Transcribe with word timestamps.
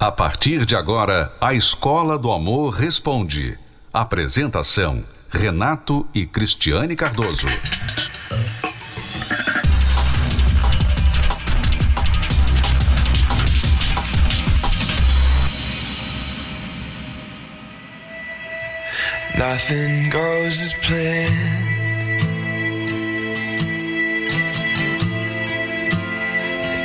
A 0.00 0.10
partir 0.10 0.64
de 0.64 0.74
agora, 0.74 1.30
a 1.38 1.52
Escola 1.52 2.16
do 2.16 2.32
Amor 2.32 2.70
Responde. 2.70 3.58
Apresentação: 3.92 5.04
Renato 5.28 6.08
e 6.14 6.24
Cristiane 6.24 6.96
Cardoso. 6.96 7.46
Nothing 19.36 20.08
goes 20.08 20.62
as 20.62 20.72
planned. 20.86 21.76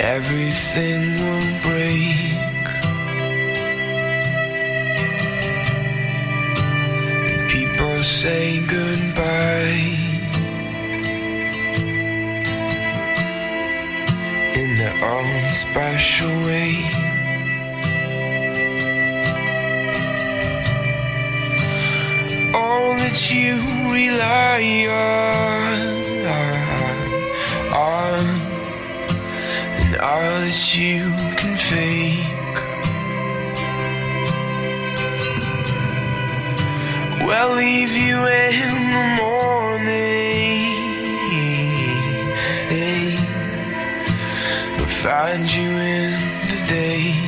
Everything 0.02 1.16
will 1.24 1.62
break. 1.62 2.25
Say 8.26 8.60
goodbye 8.62 9.86
in 14.62 14.70
their 14.80 14.98
own 15.14 15.50
special 15.50 16.34
way. 16.48 16.74
all 22.56 22.96
that 23.04 23.20
you 23.32 23.54
rely 24.00 24.64
on, 24.90 25.86
on 27.92 28.26
and 29.80 29.96
all 30.02 30.40
that 30.46 30.76
you 30.76 31.12
can 31.38 31.56
Will 37.38 37.56
leave 37.56 37.92
you 37.92 38.18
in 38.28 38.76
the 38.96 39.06
morning. 39.20 39.76
Will 44.78 44.88
find 44.88 45.54
you 45.54 45.70
in 45.70 46.12
the 46.48 46.66
day. 46.70 47.25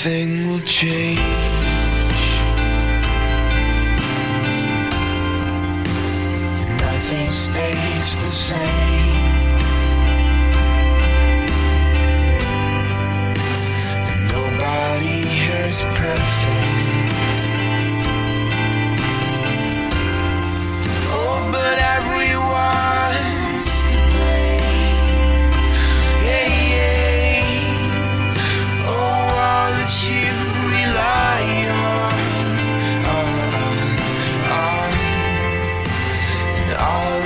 Everything 0.00 0.48
will 0.48 0.60
change. 0.60 1.57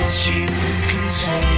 All 0.03 0.09
you 0.09 0.45
can 0.89 1.01
say. 1.01 1.52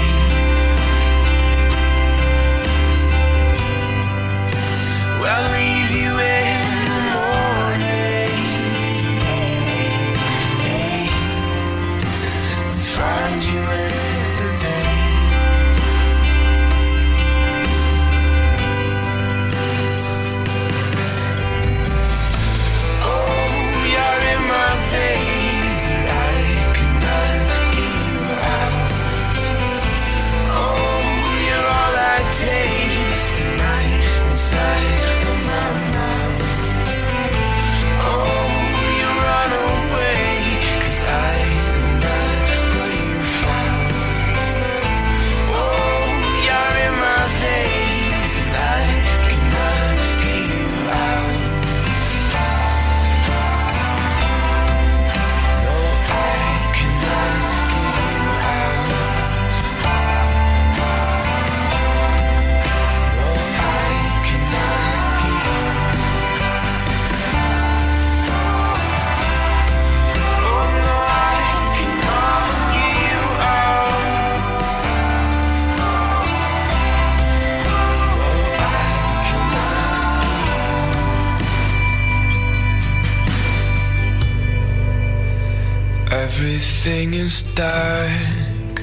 Everything 86.88 87.16
is 87.16 87.42
dark. 87.56 88.78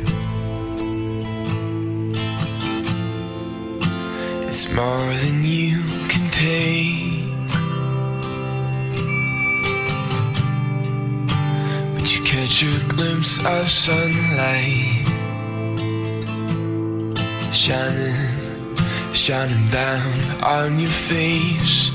It's 4.49 4.69
more 4.73 5.15
than 5.23 5.45
you 5.45 5.81
can 6.09 6.27
take. 6.33 7.47
But 11.95 12.13
you 12.13 12.25
catch 12.25 12.65
a 12.65 12.89
glimpse 12.89 13.39
of 13.47 13.69
sunlight 13.71 15.07
shining, 17.53 18.75
shining 19.13 19.69
down 19.71 20.43
on 20.43 20.81
your 20.81 20.91
face. 20.91 21.93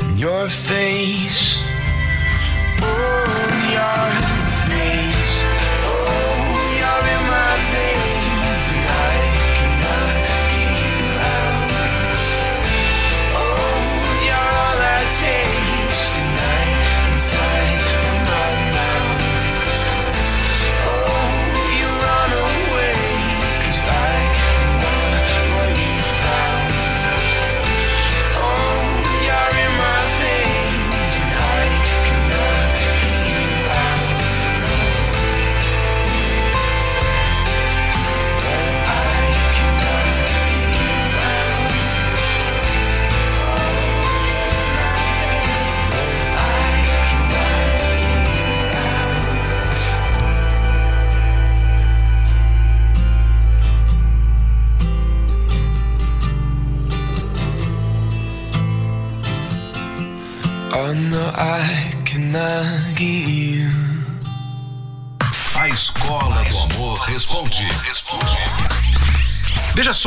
On 0.00 0.16
your 0.16 0.48
face. 0.48 1.51
Oh. 3.84 4.12
Oh, 5.44 6.74
you're 6.78 7.06
in 7.14 7.22
my 7.26 7.52
veins, 7.72 8.64
and 8.70 9.31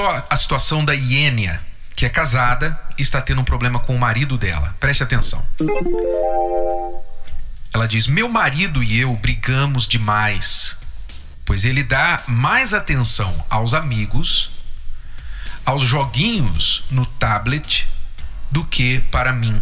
só 0.05 0.27
a 0.29 0.35
situação 0.35 0.85
da 0.85 0.93
Iênia, 0.93 1.59
que 1.95 2.05
é 2.05 2.09
casada 2.09 2.79
e 2.95 3.01
está 3.01 3.19
tendo 3.19 3.41
um 3.41 3.43
problema 3.43 3.79
com 3.79 3.95
o 3.95 3.99
marido 3.99 4.37
dela. 4.37 4.75
Preste 4.79 5.01
atenção. 5.01 5.43
Ela 7.73 7.87
diz: 7.87 8.05
Meu 8.05 8.29
marido 8.29 8.83
e 8.83 8.99
eu 8.99 9.15
brigamos 9.15 9.87
demais, 9.87 10.77
pois 11.43 11.65
ele 11.65 11.81
dá 11.81 12.21
mais 12.27 12.71
atenção 12.71 13.33
aos 13.49 13.73
amigos, 13.73 14.51
aos 15.65 15.81
joguinhos 15.81 16.83
no 16.91 17.05
tablet, 17.05 17.87
do 18.51 18.63
que 18.63 18.99
para 19.09 19.33
mim. 19.33 19.59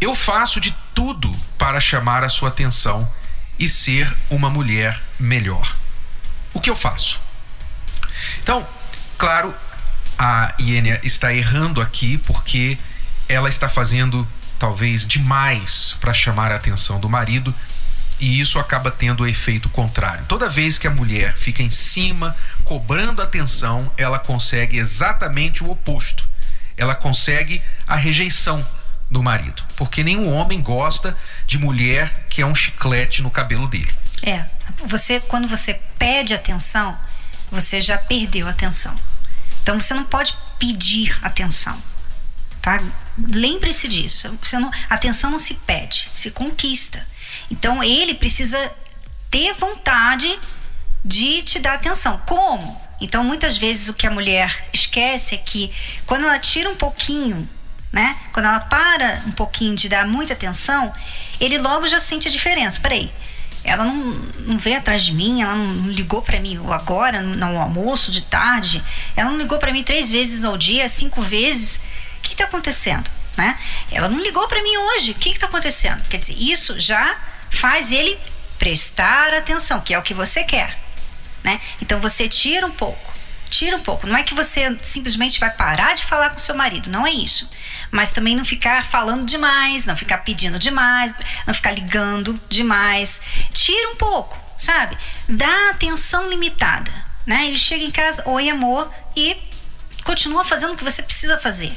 Eu 0.00 0.16
faço 0.16 0.60
de 0.60 0.74
tudo 0.92 1.32
para 1.56 1.80
chamar 1.80 2.24
a 2.24 2.28
sua 2.28 2.48
atenção 2.48 3.08
e 3.56 3.68
ser 3.68 4.12
uma 4.30 4.50
mulher 4.50 5.00
melhor. 5.18 5.76
O 6.52 6.60
que 6.60 6.70
eu 6.70 6.76
faço? 6.76 7.20
Então, 8.42 8.66
claro, 9.18 9.54
a 10.18 10.54
Iênia 10.58 11.00
está 11.02 11.34
errando 11.34 11.80
aqui 11.80 12.16
porque 12.18 12.78
ela 13.28 13.48
está 13.48 13.68
fazendo 13.68 14.26
talvez 14.58 15.06
demais 15.06 15.96
para 16.00 16.14
chamar 16.14 16.50
a 16.50 16.56
atenção 16.56 16.98
do 16.98 17.08
marido 17.08 17.54
e 18.20 18.40
isso 18.40 18.58
acaba 18.58 18.90
tendo 18.90 19.22
o 19.22 19.26
efeito 19.26 19.68
contrário. 19.68 20.24
Toda 20.26 20.48
vez 20.48 20.78
que 20.78 20.86
a 20.86 20.90
mulher 20.90 21.36
fica 21.36 21.62
em 21.62 21.70
cima, 21.70 22.36
cobrando 22.64 23.22
atenção, 23.22 23.90
ela 23.96 24.18
consegue 24.18 24.78
exatamente 24.78 25.62
o 25.62 25.70
oposto. 25.70 26.28
Ela 26.76 26.94
consegue 26.94 27.62
a 27.86 27.96
rejeição 27.96 28.66
do 29.10 29.22
marido, 29.22 29.62
porque 29.76 30.02
nenhum 30.02 30.32
homem 30.32 30.60
gosta 30.60 31.16
de 31.46 31.58
mulher 31.58 32.26
que 32.28 32.42
é 32.42 32.46
um 32.46 32.54
chiclete 32.54 33.22
no 33.22 33.30
cabelo 33.30 33.66
dele. 33.68 33.92
É, 34.22 34.44
você 34.84 35.20
quando 35.20 35.46
você 35.48 35.80
pede 35.98 36.34
atenção, 36.34 36.98
você 37.50 37.80
já 37.80 37.98
perdeu 37.98 38.46
a 38.46 38.50
atenção. 38.50 38.94
Então 39.62 39.78
você 39.78 39.94
não 39.94 40.04
pode 40.04 40.36
pedir 40.58 41.18
atenção, 41.22 41.80
tá? 42.60 42.80
Lembre-se 43.18 43.88
disso. 43.88 44.36
Você 44.42 44.58
não, 44.58 44.70
atenção 44.88 45.30
não 45.30 45.38
se 45.38 45.54
pede, 45.54 46.08
se 46.14 46.30
conquista. 46.30 47.04
Então 47.50 47.82
ele 47.82 48.14
precisa 48.14 48.58
ter 49.30 49.52
vontade 49.54 50.38
de 51.04 51.42
te 51.42 51.58
dar 51.58 51.74
atenção. 51.74 52.18
Como? 52.26 52.80
Então 53.00 53.22
muitas 53.22 53.56
vezes 53.56 53.88
o 53.88 53.94
que 53.94 54.06
a 54.06 54.10
mulher 54.10 54.68
esquece 54.72 55.34
é 55.34 55.38
que 55.38 55.72
quando 56.06 56.24
ela 56.24 56.38
tira 56.38 56.68
um 56.68 56.76
pouquinho 56.76 57.48
né? 57.92 58.16
Quando 58.32 58.46
ela 58.46 58.60
para 58.60 59.22
um 59.26 59.32
pouquinho 59.32 59.74
de 59.74 59.88
dar 59.88 60.06
muita 60.06 60.32
atenção, 60.32 60.92
ele 61.40 61.58
logo 61.58 61.86
já 61.86 61.98
sente 61.98 62.28
a 62.28 62.30
diferença. 62.30 62.80
Peraí, 62.80 63.10
ela 63.68 63.84
não, 63.84 63.94
não 64.46 64.58
veio 64.58 64.78
atrás 64.78 65.02
de 65.04 65.14
mim, 65.14 65.42
ela 65.42 65.54
não 65.54 65.88
ligou 65.90 66.22
para 66.22 66.40
mim 66.40 66.58
agora, 66.72 67.20
no, 67.20 67.58
almoço, 67.58 68.10
de 68.10 68.22
tarde, 68.22 68.82
ela 69.14 69.30
não 69.30 69.38
ligou 69.38 69.58
para 69.58 69.72
mim 69.72 69.82
três 69.82 70.10
vezes 70.10 70.44
ao 70.44 70.56
dia, 70.56 70.88
cinco 70.88 71.20
vezes. 71.20 71.76
O 72.18 72.22
que 72.22 72.32
está 72.32 72.44
acontecendo? 72.44 73.10
Né? 73.36 73.58
Ela 73.92 74.08
não 74.08 74.20
ligou 74.20 74.48
para 74.48 74.62
mim 74.62 74.76
hoje, 74.76 75.12
o 75.12 75.14
que 75.14 75.30
está 75.30 75.46
acontecendo? 75.46 76.02
Quer 76.08 76.16
dizer, 76.16 76.34
isso 76.38 76.80
já 76.80 77.16
faz 77.50 77.92
ele 77.92 78.18
prestar 78.58 79.34
atenção, 79.34 79.80
que 79.80 79.92
é 79.92 79.98
o 79.98 80.02
que 80.02 80.14
você 80.14 80.42
quer. 80.44 80.78
Né? 81.44 81.60
Então 81.80 82.00
você 82.00 82.28
tira 82.28 82.66
um 82.66 82.72
pouco, 82.72 83.12
tira 83.48 83.76
um 83.76 83.80
pouco. 83.80 84.06
Não 84.06 84.16
é 84.16 84.22
que 84.22 84.34
você 84.34 84.76
simplesmente 84.82 85.40
vai 85.40 85.50
parar 85.50 85.94
de 85.94 86.04
falar 86.04 86.30
com 86.30 86.38
seu 86.38 86.54
marido, 86.54 86.90
não 86.90 87.06
é 87.06 87.10
isso 87.10 87.48
mas 87.90 88.12
também 88.12 88.36
não 88.36 88.44
ficar 88.44 88.84
falando 88.84 89.24
demais, 89.24 89.86
não 89.86 89.96
ficar 89.96 90.18
pedindo 90.18 90.58
demais, 90.58 91.14
não 91.46 91.54
ficar 91.54 91.72
ligando 91.72 92.38
demais. 92.48 93.20
Tira 93.52 93.90
um 93.90 93.96
pouco, 93.96 94.38
sabe? 94.56 94.96
Dá 95.28 95.70
atenção 95.70 96.28
limitada, 96.28 96.92
né? 97.26 97.46
Ele 97.46 97.58
chega 97.58 97.84
em 97.84 97.90
casa, 97.90 98.22
oi 98.26 98.48
amor, 98.50 98.90
e 99.16 99.36
continua 100.04 100.44
fazendo 100.44 100.74
o 100.74 100.76
que 100.76 100.84
você 100.84 101.02
precisa 101.02 101.38
fazer. 101.38 101.72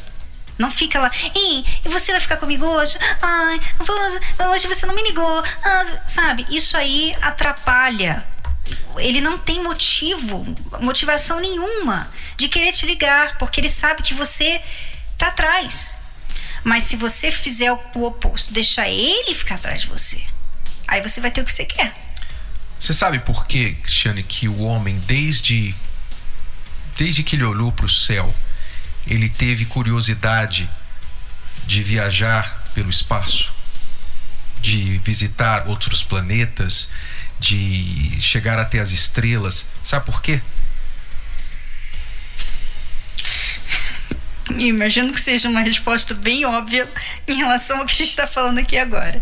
Não 0.57 0.69
fica 0.69 0.99
lá, 0.99 1.09
e 1.33 1.63
você 1.85 2.11
vai 2.11 2.21
ficar 2.21 2.37
comigo 2.37 2.65
hoje? 2.65 2.97
Ai, 3.21 3.59
hoje 4.51 4.67
você 4.67 4.85
não 4.85 4.93
me 4.93 5.01
ligou, 5.01 5.43
ah, 5.63 5.85
sabe? 6.05 6.45
Isso 6.49 6.77
aí 6.77 7.15
atrapalha. 7.21 8.30
Ele 8.97 9.21
não 9.21 9.37
tem 9.37 9.63
motivo, 9.63 10.45
motivação 10.81 11.39
nenhuma 11.39 12.09
de 12.37 12.47
querer 12.47 12.71
te 12.71 12.85
ligar, 12.85 13.37
porque 13.37 13.59
ele 13.59 13.69
sabe 13.69 14.01
que 14.01 14.13
você 14.13 14.61
tá 15.17 15.27
atrás. 15.27 15.97
Mas 16.63 16.83
se 16.83 16.95
você 16.95 17.31
fizer 17.31 17.71
o 17.71 18.03
oposto, 18.03 18.53
deixar 18.53 18.87
ele 18.87 19.33
ficar 19.33 19.55
atrás 19.55 19.81
de 19.81 19.87
você, 19.87 20.21
aí 20.87 21.01
você 21.01 21.19
vai 21.19 21.31
ter 21.31 21.41
o 21.41 21.45
que 21.45 21.51
você 21.51 21.65
quer. 21.65 21.93
Você 22.79 22.93
sabe 22.93 23.19
por 23.19 23.45
que, 23.45 23.73
Cristiane, 23.75 24.23
que 24.23 24.47
o 24.47 24.61
homem, 24.61 24.97
desde, 25.05 25.75
desde 26.97 27.21
que 27.21 27.35
ele 27.35 27.43
olhou 27.43 27.71
para 27.71 27.85
o 27.85 27.89
céu, 27.89 28.33
ele 29.05 29.29
teve 29.29 29.65
curiosidade 29.65 30.69
de 31.65 31.83
viajar 31.83 32.63
pelo 32.73 32.89
espaço, 32.89 33.53
de 34.61 34.97
visitar 34.99 35.67
outros 35.67 36.03
planetas, 36.03 36.89
de 37.41 38.21
chegar 38.21 38.59
até 38.59 38.79
as 38.79 38.91
estrelas? 38.91 39.65
Sabe 39.83 40.05
por 40.05 40.21
quê? 40.21 40.39
Imagino 44.59 45.11
que 45.11 45.19
seja 45.19 45.49
uma 45.49 45.61
resposta 45.61 46.13
bem 46.13 46.45
óbvia 46.45 46.87
em 47.27 47.35
relação 47.37 47.79
ao 47.79 47.85
que 47.85 47.93
a 47.93 47.97
gente 47.97 48.09
está 48.09 48.27
falando 48.27 48.59
aqui 48.59 48.77
agora. 48.77 49.21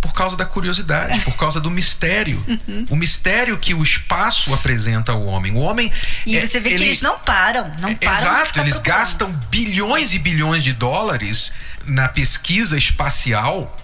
Por 0.00 0.12
causa 0.12 0.36
da 0.36 0.44
curiosidade, 0.46 1.20
por 1.20 1.34
causa 1.36 1.60
do 1.60 1.70
mistério. 1.70 2.42
Uhum. 2.66 2.86
O 2.90 2.96
mistério 2.96 3.58
que 3.58 3.74
o 3.74 3.82
espaço 3.82 4.54
apresenta 4.54 5.12
ao 5.12 5.24
homem. 5.26 5.52
O 5.52 5.58
homem. 5.58 5.92
E 6.24 6.36
é- 6.36 6.40
você 6.46 6.60
vê 6.60 6.70
ele- 6.70 6.78
que 6.78 6.84
eles 6.84 7.02
não 7.02 7.18
param, 7.18 7.70
não 7.78 7.94
param 7.94 8.18
Exato, 8.18 8.60
eles 8.60 8.74
procurando. 8.76 8.82
gastam 9.00 9.30
bilhões 9.50 10.14
e 10.14 10.18
bilhões 10.18 10.62
de 10.62 10.72
dólares 10.72 11.52
na 11.86 12.08
pesquisa 12.08 12.76
espacial. 12.78 13.76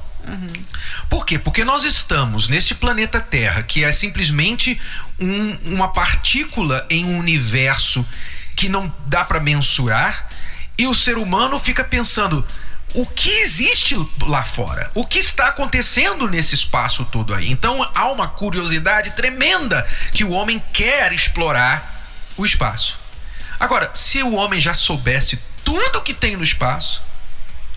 Por 1.08 1.26
quê? 1.26 1.38
Porque 1.38 1.64
nós 1.64 1.84
estamos 1.84 2.48
neste 2.48 2.74
planeta 2.74 3.20
Terra, 3.20 3.62
que 3.62 3.82
é 3.84 3.90
simplesmente 3.92 4.80
um- 5.20 5.74
uma 5.74 5.88
partícula 5.92 6.86
em 6.88 7.04
um 7.04 7.18
universo 7.18 8.06
que 8.54 8.68
não 8.68 8.92
dá 9.06 9.24
para 9.24 9.40
mensurar, 9.40 10.28
e 10.76 10.86
o 10.86 10.94
ser 10.94 11.18
humano 11.18 11.58
fica 11.58 11.82
pensando. 11.82 12.46
O 12.92 13.06
que 13.06 13.30
existe 13.30 13.96
lá 14.22 14.42
fora? 14.42 14.90
O 14.94 15.06
que 15.06 15.18
está 15.18 15.46
acontecendo 15.46 16.28
nesse 16.28 16.54
espaço 16.56 17.04
todo 17.04 17.32
aí? 17.34 17.48
Então 17.50 17.88
há 17.94 18.10
uma 18.10 18.26
curiosidade 18.26 19.12
tremenda 19.12 19.86
que 20.12 20.24
o 20.24 20.30
homem 20.30 20.60
quer 20.72 21.12
explorar 21.12 22.04
o 22.36 22.44
espaço. 22.44 22.98
Agora, 23.60 23.90
se 23.94 24.22
o 24.22 24.34
homem 24.34 24.60
já 24.60 24.74
soubesse 24.74 25.38
tudo 25.64 26.02
que 26.02 26.12
tem 26.12 26.34
no 26.36 26.42
espaço, 26.42 27.00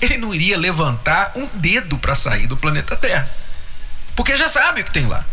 ele 0.02 0.18
não 0.18 0.34
iria 0.34 0.58
levantar 0.58 1.32
um 1.36 1.46
dedo 1.48 1.98
para 1.98 2.16
sair 2.16 2.48
do 2.48 2.58
planeta 2.58 2.96
Terra. 2.96 3.30
Porque 4.16 4.36
já 4.38 4.48
sabe 4.48 4.82
o 4.82 4.84
que 4.84 4.92
tem 4.92 5.06
lá. 5.06 5.26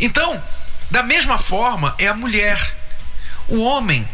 Então, 0.00 0.42
da 0.90 1.02
mesma 1.02 1.38
forma, 1.38 1.94
é 1.98 2.08
a 2.08 2.14
mulher. 2.14 2.74
O 3.48 3.62
homem, 3.62 4.08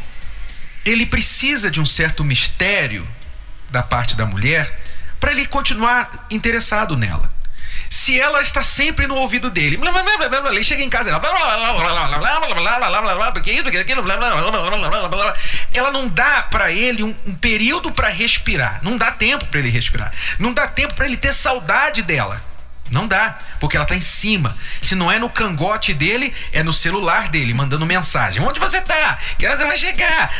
ele 0.85 1.07
precisa 1.07 1.71
de 1.71 1.81
um 1.81 1.87
certo 1.87 2.25
mistério 2.25 3.09
da 3.71 3.83
parte 3.83 4.15
da 4.15 4.27
mulher 4.27 4.81
para 5.19 5.31
ele 5.31 5.47
continuar 5.47 6.27
interessado 6.31 6.97
nela 6.97 7.32
se 7.93 8.19
ela 8.19 8.41
está 8.41 8.63
sempre 8.63 9.07
no 9.07 9.17
ouvido 9.17 9.51
dele. 9.51 9.79
Ele 10.51 10.65
chega 10.65 10.83
em 10.83 10.89
casa 10.89 11.11
e 11.11 11.13
ela. 11.13 11.21
Porque 13.33 13.53
isso, 13.53 13.63
porque 13.63 13.77
aquilo. 13.77 14.03
Ela 15.75 15.93
não 15.93 16.09
dá 16.09 16.43
para 16.45 16.73
ele 16.73 17.03
um, 17.03 17.15
um 17.27 17.35
período 17.35 17.93
para 17.93 18.09
respirar. 18.09 18.81
Não 18.83 18.97
dá 18.97 19.11
tempo 19.11 19.45
para 19.45 19.61
ele 19.61 19.69
respirar. 19.69 20.11
Não 20.39 20.55
dá 20.55 20.67
tempo 20.67 20.95
para 20.95 21.05
ele 21.05 21.19
ter 21.19 21.35
saudade 21.35 22.01
dela. 22.01 22.41
Não 22.91 23.07
dá, 23.07 23.37
porque 23.61 23.77
ela 23.77 23.85
está 23.85 23.95
em 23.95 24.01
cima. 24.01 24.57
Se 24.81 24.95
não 24.95 25.13
é 25.13 25.19
no 25.19 25.29
cangote 25.29 25.93
dele, 25.93 26.33
é 26.51 26.63
no 26.63 26.73
celular 26.73 27.29
dele, 27.29 27.53
mandando 27.53 27.85
mensagem. 27.85 28.43
Onde 28.43 28.59
você 28.59 28.79
está? 28.79 29.19
Que 29.37 29.47
hora 29.47 29.55
você 29.55 29.67
vai 29.67 29.77
chegar? 29.77 30.33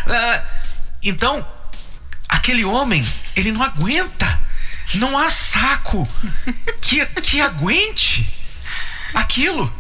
Então, 1.03 1.47
aquele 2.27 2.65
homem, 2.65 3.07
ele 3.37 3.53
não 3.53 3.63
aguenta 3.63 4.41
não 4.95 5.19
há 5.19 5.31
saco 5.31 6.09
que, 6.81 7.05
que 7.07 7.41
aguente 7.41 8.29
aquilo. 9.15 9.73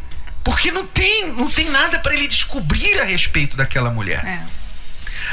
Porque 0.44 0.72
não 0.72 0.86
tem, 0.86 1.32
não 1.32 1.48
tem 1.48 1.70
nada 1.70 1.98
para 1.98 2.14
ele 2.14 2.26
descobrir 2.26 3.00
a 3.00 3.04
respeito 3.04 3.56
daquela 3.56 3.90
mulher. 3.90 4.24
É. 4.24 4.42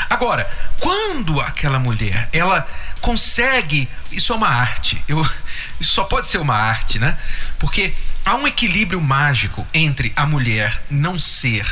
Agora, 0.10 0.50
quando 0.80 1.40
aquela 1.42 1.80
mulher, 1.80 2.30
ela 2.32 2.68
consegue, 3.02 3.90
isso 4.12 4.34
é 4.34 4.36
uma 4.36 4.50
arte. 4.50 5.04
Eu, 5.08 5.22
isso 5.80 5.94
só 5.94 6.04
pode 6.04 6.28
ser 6.28 6.38
uma 6.38 6.56
arte, 6.56 7.00
né? 7.00 7.18
Porque 7.58 7.94
há 8.26 8.36
um 8.36 8.48
equilíbrio 8.48 9.02
mágico 9.02 9.68
entre 9.74 10.14
a 10.16 10.26
mulher 10.26 10.82
não 10.90 11.20
ser 11.20 11.66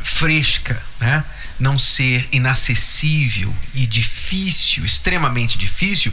fresca, 0.00 0.82
né? 0.98 1.24
Não 1.58 1.78
ser 1.78 2.28
inacessível 2.32 3.54
e 3.74 3.86
difícil, 3.86 4.84
extremamente 4.84 5.56
difícil, 5.56 6.12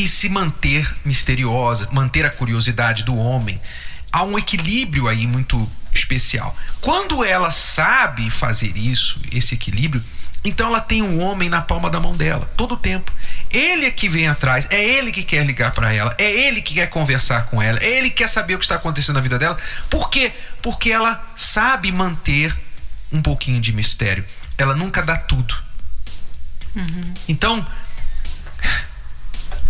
e 0.00 0.08
se 0.08 0.30
manter 0.30 0.90
misteriosa, 1.04 1.86
manter 1.92 2.24
a 2.24 2.30
curiosidade 2.30 3.04
do 3.04 3.14
homem. 3.14 3.60
Há 4.10 4.22
um 4.24 4.38
equilíbrio 4.38 5.06
aí 5.06 5.26
muito 5.26 5.70
especial. 5.92 6.56
Quando 6.80 7.22
ela 7.22 7.50
sabe 7.50 8.30
fazer 8.30 8.74
isso, 8.76 9.20
esse 9.30 9.54
equilíbrio, 9.54 10.02
então 10.42 10.68
ela 10.68 10.80
tem 10.80 11.02
o 11.02 11.18
homem 11.18 11.50
na 11.50 11.60
palma 11.60 11.90
da 11.90 12.00
mão 12.00 12.16
dela, 12.16 12.50
todo 12.56 12.72
o 12.72 12.76
tempo. 12.78 13.12
Ele 13.50 13.84
é 13.84 13.90
que 13.90 14.08
vem 14.08 14.26
atrás, 14.26 14.66
é 14.70 14.82
ele 14.82 15.12
que 15.12 15.22
quer 15.22 15.44
ligar 15.44 15.72
para 15.72 15.92
ela, 15.92 16.14
é 16.16 16.30
ele 16.30 16.62
que 16.62 16.74
quer 16.74 16.86
conversar 16.86 17.46
com 17.46 17.60
ela, 17.60 17.78
é 17.82 17.98
ele 17.98 18.08
que 18.08 18.16
quer 18.16 18.28
saber 18.28 18.54
o 18.54 18.58
que 18.58 18.64
está 18.64 18.76
acontecendo 18.76 19.16
na 19.16 19.20
vida 19.20 19.38
dela. 19.38 19.58
Por 19.90 20.08
quê? 20.08 20.32
Porque 20.62 20.90
ela 20.90 21.22
sabe 21.36 21.92
manter 21.92 22.58
um 23.12 23.20
pouquinho 23.20 23.60
de 23.60 23.70
mistério. 23.70 24.24
Ela 24.56 24.74
nunca 24.74 25.02
dá 25.02 25.16
tudo. 25.18 25.54
Então, 27.28 27.66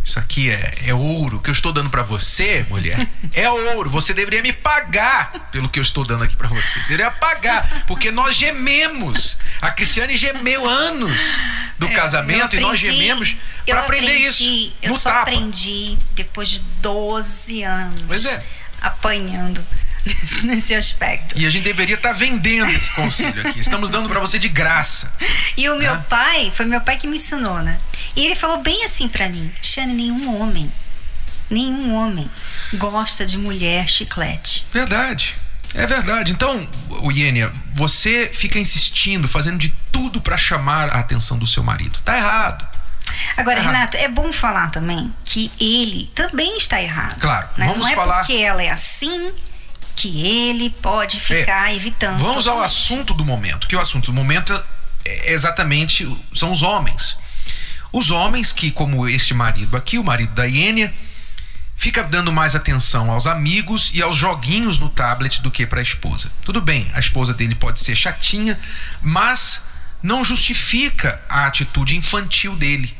isso 0.03 0.19
aqui 0.19 0.51
é, 0.51 0.73
é 0.87 0.95
ouro 0.95 1.41
que 1.41 1.51
eu 1.51 1.53
estou 1.53 1.73
dando 1.73 1.91
para 1.91 2.03
você, 2.03 2.65
mulher. 2.71 3.07
É 3.33 3.49
ouro. 3.51 3.91
Você 3.91 4.13
deveria 4.15 4.43
me 4.43 4.53
pagar 4.53 5.31
pelo 5.53 5.69
que 5.69 5.79
eu 5.79 5.83
estou 5.83 6.05
dando 6.05 6.25
aqui 6.25 6.35
para 6.37 6.49
você. 6.49 6.83
Você 6.83 6.91
deveria 6.97 7.11
pagar, 7.11 7.85
porque 7.87 8.11
nós 8.11 8.35
gememos. 8.35 9.37
A 9.61 9.71
Cristiane 9.71 10.17
gemeu 10.17 10.69
anos 10.69 11.21
do 11.79 11.87
É, 11.87 11.93
casamento 11.93 12.55
eu 12.57 12.61
e 12.61 12.63
nós 12.63 12.81
aprendi- 12.81 12.99
gememos 12.99 13.37
para 13.67 13.81
aprender 13.81 14.07
aprendi- 14.07 14.25
isso. 14.69 14.73
Eu 14.83 14.95
só 14.95 15.11
tapa. 15.11 15.23
aprendi 15.23 15.97
depois 16.15 16.49
de 16.49 16.61
12 16.81 17.63
anos 17.63 18.03
Pois 18.07 18.25
é. 18.25 18.43
apanhando 18.81 19.65
nesse 20.45 20.75
aspecto. 20.75 21.39
E 21.39 21.47
a 21.47 21.51
gente 21.51 21.65
deveria 21.65 21.97
estar 21.97 22.13
vendendo 22.13 22.71
esse 22.71 22.91
conselho 22.95 23.47
aqui. 23.49 23.61
Estamos 23.61 23.91
dando 23.91 24.09
para 24.09 24.21
você 24.21 24.39
de 24.39 24.49
graça. 24.49 25.13
E 25.57 25.69
o 25.69 25.77
meu 25.77 25.95
Né? 25.95 26.05
pai, 26.09 26.51
foi 26.55 26.67
meu 26.67 26.81
pai 26.81 26.97
que 26.97 27.07
me 27.07 27.17
ensinou, 27.17 27.59
né? 27.61 27.79
E 28.17 28.25
ele 28.25 28.35
falou 28.35 28.59
bem 28.59 28.85
assim 28.85 29.09
pra 29.09 29.29
mim: 29.29 29.53
Xane, 29.63 29.93
nenhum 29.95 30.41
homem, 30.41 30.65
nenhum 31.49 31.95
homem 31.95 32.29
gosta 32.75 33.25
de 33.27 33.37
mulher 33.39 33.89
chiclete. 33.89 34.65
Verdade. 34.73 35.37
É 35.75 35.87
verdade. 35.87 36.33
Então, 36.33 36.69
Iênia, 37.13 37.53
você 37.75 38.29
fica 38.33 38.59
insistindo, 38.59 39.29
fazendo 39.29 39.57
de 39.59 39.73
tudo 39.93 40.21
para 40.21 40.37
chamar 40.37 40.89
a 40.91 40.99
atenção 40.99 41.39
do 41.39 41.47
seu 41.47 41.63
marido. 41.63 41.99
Tá 42.05 42.17
errado. 42.17 42.67
Agora, 43.37 43.61
Ah. 43.61 43.63
Renato, 43.65 43.97
é 43.97 44.09
bom 44.09 44.33
falar 44.33 44.71
também 44.71 45.15
que 45.25 45.51
ele 45.61 46.11
também 46.15 46.57
está 46.57 46.81
errado. 46.83 47.21
Claro, 47.21 47.49
né? 47.57 47.67
vamos 47.67 47.83
Não 47.83 47.89
é 47.89 47.95
falar- 47.95 48.19
porque 48.21 48.35
ela 48.35 48.63
é 48.63 48.71
assim 48.71 49.33
que 50.01 50.27
ele 50.27 50.71
pode 50.71 51.21
ficar 51.21 51.75
evitando. 51.75 52.19
Vamos 52.19 52.49
ao 52.49 52.59
assunto 52.63 53.13
do 53.13 53.23
momento, 53.23 53.69
que 53.69 53.77
o 53.77 53.81
assunto 53.81 54.07
do 54.07 54.15
momento 54.15 54.59
é 55.05 55.31
exatamente 55.31 56.09
são 56.35 56.51
os 56.51 56.63
homens. 56.63 57.15
Os 57.93 58.11
homens 58.11 58.51
que, 58.51 58.71
como 58.71 59.07
este 59.07 59.35
marido 59.35 59.77
aqui, 59.77 59.99
o 59.99 60.05
marido 60.05 60.33
da 60.33 60.47
Iênia, 60.47 60.91
fica 61.77 62.03
dando 62.03 62.33
mais 62.33 62.55
atenção 62.55 63.11
aos 63.11 63.27
amigos 63.27 63.91
e 63.93 64.01
aos 64.01 64.17
joguinhos 64.17 64.79
no 64.79 64.89
tablet 64.89 65.43
do 65.43 65.51
que 65.51 65.67
para 65.67 65.81
a 65.81 65.83
esposa. 65.83 66.33
Tudo 66.45 66.63
bem, 66.63 66.91
a 66.95 67.01
esposa 67.01 67.35
dele 67.35 67.55
pode 67.55 67.81
ser 67.81 67.95
chatinha, 67.95 68.59
mas 69.03 69.63
não 70.03 70.25
justifica 70.25 71.21
a 71.29 71.47
atitude 71.47 71.95
infantil 71.95 72.57
dele. 72.57 72.95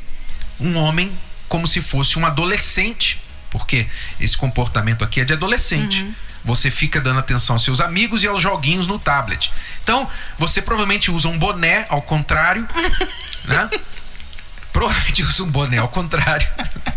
Um 0.59 0.77
homem 0.77 1.11
como 1.47 1.67
se 1.67 1.81
fosse 1.81 2.19
um 2.19 2.25
adolescente, 2.27 3.19
porque 3.49 3.87
esse 4.19 4.37
comportamento 4.37 5.03
aqui 5.03 5.21
é 5.21 5.25
de 5.25 5.33
adolescente. 5.33 6.05
Você 6.43 6.71
fica 6.71 6.99
dando 6.99 7.19
atenção 7.19 7.55
aos 7.55 7.63
seus 7.63 7.79
amigos 7.79 8.23
e 8.23 8.27
aos 8.27 8.41
joguinhos 8.41 8.87
no 8.87 8.97
tablet. 8.97 9.51
Então, 9.83 10.09
você 10.37 10.61
provavelmente 10.61 11.11
usa 11.11 11.27
um 11.27 11.37
boné 11.37 11.85
ao 11.89 12.01
contrário, 12.01 12.67
né? 13.45 13.69
Provavelmente 14.73 15.23
usa 15.23 15.43
um 15.43 15.51
boné 15.51 15.77
ao 15.77 15.89
contrário. 15.89 16.47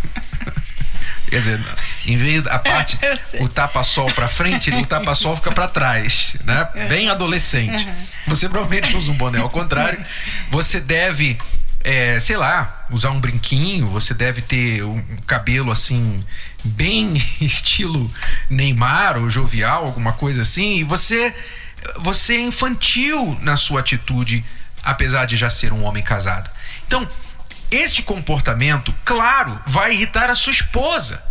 Quer 1.29 1.39
dizer, 1.39 1.61
em 2.07 2.17
vez 2.17 2.43
da 2.43 2.59
parte, 2.59 2.99
o 3.41 3.49
tapa-sol 3.49 4.11
pra 4.13 4.29
frente, 4.29 4.71
o 4.71 4.87
tapa-sol 4.87 5.37
fica 5.37 5.51
pra 5.51 5.67
trás, 5.67 6.37
né? 6.45 6.69
Bem 6.89 7.09
adolescente. 7.09 7.87
Você 8.27 8.49
provavelmente 8.49 8.97
usa 8.97 9.11
um 9.11 9.15
boné 9.17 9.39
ao 9.39 9.51
contrário. 9.51 10.01
Você 10.51 10.79
deve, 10.81 11.37
é, 11.83 12.21
sei 12.21 12.37
lá, 12.37 12.87
usar 12.91 13.11
um 13.11 13.19
brinquinho. 13.19 13.89
Você 13.89 14.15
deve 14.15 14.43
ter 14.43 14.85
um 14.85 15.03
cabelo 15.27 15.73
assim, 15.73 16.23
bem 16.63 17.15
estilo 17.41 18.09
Neymar 18.49 19.17
ou 19.17 19.31
jovial, 19.31 19.85
alguma 19.85 20.13
coisa 20.13 20.43
assim. 20.43 20.77
E 20.77 20.85
você, 20.85 21.35
você 21.99 22.35
é 22.35 22.41
infantil 22.41 23.39
na 23.41 23.57
sua 23.57 23.81
atitude, 23.81 24.45
apesar 24.83 25.25
de 25.25 25.37
já 25.37 25.51
ser 25.51 25.73
um 25.73 25.85
homem 25.85 26.03
casado. 26.03 26.51
Então, 26.87 27.09
este 27.71 28.03
comportamento, 28.03 28.95
claro, 29.05 29.61
vai 29.67 29.95
irritar 29.95 30.31
a 30.31 30.35
sua 30.35 30.53
esposa. 30.53 31.23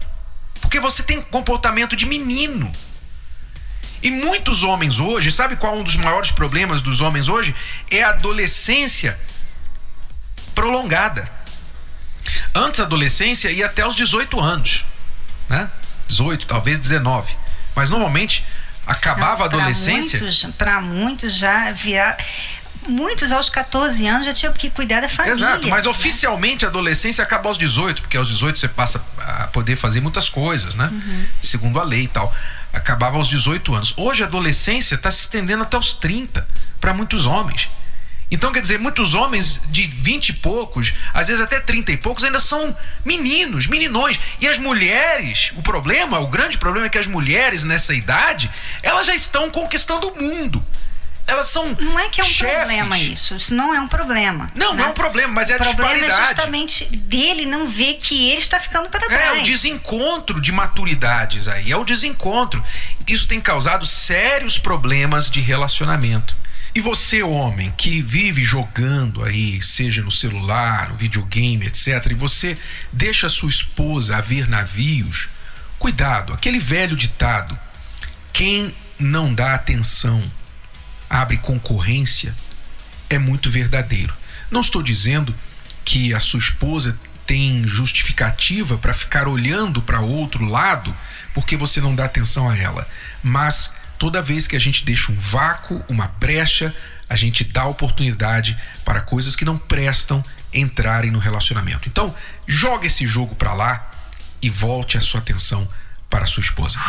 Porque 0.59 0.79
você 0.79 1.03
tem 1.03 1.21
comportamento 1.21 1.95
de 1.95 2.05
menino. 2.05 2.71
E 4.01 4.11
muitos 4.11 4.63
homens 4.63 4.99
hoje, 4.99 5.31
sabe 5.31 5.55
qual 5.55 5.75
é 5.75 5.77
um 5.77 5.83
dos 5.83 5.95
maiores 5.95 6.31
problemas 6.31 6.81
dos 6.81 6.99
homens 6.99 7.29
hoje? 7.29 7.55
É 7.89 8.03
a 8.03 8.09
adolescência 8.09 9.17
prolongada. 10.53 11.29
Antes 12.53 12.79
a 12.79 12.83
adolescência 12.83 13.49
ia 13.49 13.65
até 13.65 13.85
os 13.87 13.95
18 13.95 14.39
anos, 14.39 14.85
né? 15.47 15.69
18, 16.07 16.45
talvez 16.45 16.79
19. 16.79 17.35
Mas 17.75 17.89
normalmente 17.89 18.45
acabava 18.85 19.43
a 19.43 19.45
adolescência. 19.45 20.19
Muitos, 20.19 20.45
pra 20.57 20.81
muitos 20.81 21.35
já 21.35 21.71
virar. 21.71 22.17
Muitos 22.87 23.31
aos 23.31 23.49
14 23.49 24.05
anos 24.05 24.25
já 24.25 24.33
tinham 24.33 24.51
que 24.51 24.69
cuidar 24.69 24.99
da 24.99 25.07
família. 25.07 25.33
Exato, 25.33 25.69
mas 25.69 25.85
né? 25.85 25.89
oficialmente 25.89 26.65
a 26.65 26.67
adolescência 26.67 27.23
acaba 27.23 27.47
aos 27.47 27.57
18, 27.57 28.01
porque 28.01 28.17
aos 28.17 28.27
18 28.27 28.59
você 28.59 28.67
passa 28.67 29.01
a 29.17 29.47
poder 29.47 29.77
fazer 29.77 30.01
muitas 30.01 30.27
coisas, 30.27 30.75
né? 30.75 30.91
Segundo 31.41 31.79
a 31.79 31.83
lei 31.83 32.03
e 32.03 32.07
tal. 32.09 32.33
Acabava 32.73 33.15
aos 33.15 33.29
18 33.29 33.73
anos. 33.73 33.93
Hoje 33.95 34.23
a 34.23 34.25
adolescência 34.25 34.95
está 34.95 35.09
se 35.09 35.21
estendendo 35.21 35.63
até 35.63 35.77
os 35.77 35.93
30 35.93 36.45
para 36.81 36.93
muitos 36.93 37.25
homens. 37.25 37.69
Então, 38.33 38.51
quer 38.51 38.61
dizer, 38.61 38.79
muitos 38.79 39.13
homens 39.13 39.61
de 39.69 39.83
20 39.83 40.29
e 40.29 40.33
poucos, 40.33 40.91
às 41.13 41.27
vezes 41.27 41.39
até 41.39 41.59
30 41.59 41.91
e 41.91 41.97
poucos, 41.97 42.23
ainda 42.23 42.39
são 42.39 42.75
meninos, 43.05 43.67
meninões. 43.67 44.19
E 44.41 44.47
as 44.47 44.57
mulheres, 44.57 45.51
o 45.55 45.61
problema, 45.61 46.17
o 46.19 46.25
grande 46.27 46.57
problema 46.57 46.87
é 46.87 46.89
que 46.89 46.97
as 46.97 47.05
mulheres 47.05 47.63
nessa 47.63 47.93
idade, 47.93 48.49
elas 48.81 49.05
já 49.05 49.13
estão 49.13 49.51
conquistando 49.51 50.07
o 50.07 50.19
mundo. 50.19 50.65
Elas 51.27 51.47
são 51.47 51.77
Não 51.79 51.97
é 51.97 52.09
que 52.09 52.19
é 52.19 52.23
um 52.23 52.27
chefes. 52.27 52.57
problema 52.57 52.99
isso. 52.99 53.35
Isso 53.35 53.53
não 53.55 53.73
é 53.73 53.79
um 53.79 53.87
problema. 53.87 54.49
Não, 54.55 54.69
não 54.69 54.75
né? 54.77 54.83
é 54.83 54.87
um 54.87 54.93
problema, 54.93 55.31
mas 55.31 55.49
é 55.49 55.53
a 55.53 55.55
O 55.55 55.59
problema 55.59 55.91
é 55.91 55.93
disparidade. 55.99 56.27
justamente 56.27 56.85
dele 56.97 57.45
não 57.45 57.65
ver 57.67 57.93
que 57.93 58.29
ele 58.31 58.41
está 58.41 58.59
ficando 58.59 58.89
para 58.89 59.05
É 59.05 59.09
trás. 59.09 59.41
o 59.41 59.45
desencontro 59.45 60.41
de 60.41 60.51
maturidades 60.51 61.47
aí, 61.47 61.71
é 61.71 61.77
o 61.77 61.85
desencontro. 61.85 62.61
Isso 63.07 63.25
tem 63.27 63.39
causado 63.39 63.85
sérios 63.85 64.57
problemas 64.57 65.29
de 65.29 65.39
relacionamento. 65.39 66.35
E 66.75 66.81
você, 66.81 67.21
homem, 67.21 67.71
que 67.77 68.01
vive 68.01 68.43
jogando 68.43 69.23
aí, 69.23 69.61
seja 69.61 70.01
no 70.01 70.09
celular, 70.09 70.89
no 70.89 70.95
videogame, 70.95 71.67
etc., 71.67 72.07
e 72.09 72.15
você 72.15 72.57
deixa 72.91 73.29
sua 73.29 73.49
esposa 73.49 74.17
a 74.17 74.21
ver 74.21 74.47
navios, 74.47 75.29
cuidado, 75.77 76.33
aquele 76.33 76.57
velho 76.57 76.95
ditado: 76.95 77.57
quem 78.31 78.75
não 78.97 79.31
dá 79.33 79.53
atenção 79.53 80.23
abre 81.07 81.37
concorrência 81.37 82.35
é 83.07 83.19
muito 83.19 83.51
verdadeiro. 83.51 84.15
Não 84.49 84.61
estou 84.61 84.81
dizendo 84.81 85.35
que 85.85 86.11
a 86.13 86.19
sua 86.19 86.39
esposa 86.39 86.97
tem 87.25 87.67
justificativa 87.67 88.77
para 88.79 88.93
ficar 88.93 89.27
olhando 89.27 89.81
para 89.81 90.01
outro 90.01 90.43
lado 90.43 90.95
porque 91.33 91.55
você 91.55 91.79
não 91.79 91.95
dá 91.95 92.05
atenção 92.05 92.49
a 92.49 92.57
ela, 92.57 92.87
mas 93.21 93.71
toda 93.97 94.21
vez 94.21 94.47
que 94.47 94.55
a 94.55 94.59
gente 94.59 94.83
deixa 94.83 95.11
um 95.11 95.15
vácuo, 95.15 95.83
uma 95.87 96.07
brecha, 96.07 96.73
a 97.09 97.15
gente 97.15 97.43
dá 97.43 97.65
oportunidade 97.65 98.57
para 98.83 99.01
coisas 99.01 99.35
que 99.35 99.45
não 99.45 99.57
prestam 99.57 100.23
entrarem 100.53 101.11
no 101.11 101.19
relacionamento. 101.19 101.89
Então, 101.89 102.13
joga 102.47 102.85
esse 102.85 103.05
jogo 103.07 103.35
para 103.35 103.53
lá 103.53 103.91
e 104.41 104.49
volte 104.49 104.97
a 104.97 105.01
sua 105.01 105.19
atenção 105.19 105.67
para 106.09 106.25
a 106.25 106.27
sua 106.27 106.41
esposa. 106.41 106.79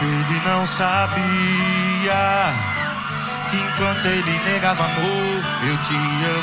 Ele 0.00 0.40
não 0.46 0.66
sabia 0.66 2.54
que 3.50 3.56
enquanto 3.56 4.06
ele 4.06 4.38
negava 4.44 4.84
amor, 4.84 5.42
eu 5.66 5.76
te 5.82 5.94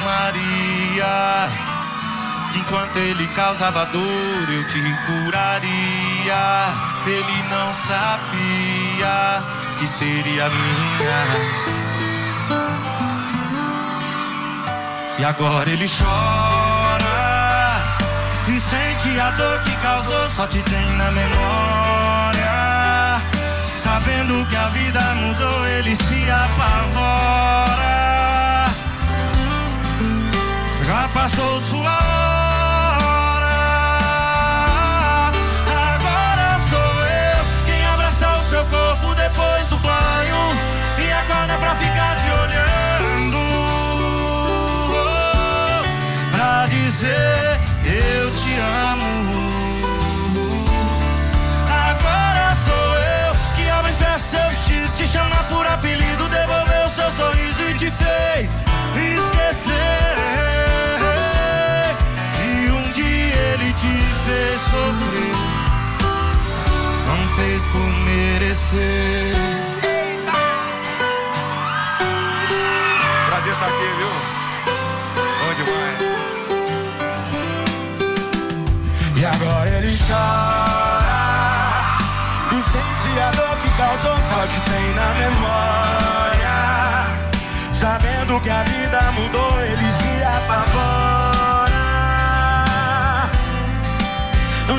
amaria. 0.01 1.75
Enquanto 2.55 2.97
ele 2.97 3.27
causava 3.29 3.85
dor, 3.85 4.50
eu 4.50 4.65
te 4.67 4.81
curaria. 5.05 6.74
Ele 7.05 7.43
não 7.50 7.74
sabia 7.74 9.43
que 9.77 9.85
seria 9.85 10.50
minha. 10.50 11.25
E 15.17 15.24
agora 15.25 15.69
ele 15.69 15.88
chora 15.88 17.05
e 18.47 18.59
sente 18.59 19.19
a 19.19 19.31
dor 19.31 19.59
que 19.62 19.75
causou, 19.77 20.29
só 20.29 20.47
te 20.47 20.62
tem 20.63 20.91
na 20.97 21.12
memória. 21.12 22.51
Sabendo 23.75 24.45
que 24.47 24.55
a 24.55 24.67
vida 24.69 25.00
mudou, 25.15 25.67
ele 25.67 25.95
se 25.95 26.29
apavora. 26.29 27.55
passou 31.15 31.59
sua 31.59 31.89
hora. 31.89 32.14
Dizer 46.95 47.59
eu 47.83 48.31
te 48.31 48.55
amo. 48.55 49.35
Agora 51.67 52.55
sou 52.55 52.73
eu 52.73 53.35
que 53.55 53.69
abre 53.69 53.91
e 53.91 53.95
fecha 53.95 54.19
seu 54.19 54.49
vestido, 54.49 54.87
te 54.93 55.05
chama 55.05 55.43
por 55.49 55.67
apelido, 55.67 56.29
devolveu 56.29 56.87
seu 56.87 57.11
sorriso 57.11 57.61
e 57.69 57.73
te 57.73 57.91
fez 57.91 58.57
esquecer 58.95 60.15
que 62.37 62.71
um 62.71 62.89
dia 62.91 63.41
ele 63.53 63.73
te 63.73 63.99
fez 64.25 64.61
sofrer, 64.61 65.35
não 67.07 67.35
fez 67.35 67.61
por 67.63 67.89
merecer. 68.05 69.35
Prazer 73.27 73.53
estar 73.53 73.65
aqui, 73.65 73.87
viu? 73.97 74.04
Chora 79.97 81.25
E 82.51 82.63
sente 82.63 83.19
a 83.19 83.31
dor 83.31 83.57
que 83.57 83.69
causou 83.71 84.17
Só 84.29 84.47
te 84.47 84.61
tem 84.61 84.93
na 84.93 85.07
memória. 85.21 86.55
Sabendo 87.71 88.39
que 88.41 88.49
a 88.49 88.63
vida 88.63 89.11
mudou 89.11 89.61
Ele 89.61 89.91
se 89.91 90.23
apavora. 90.23 91.25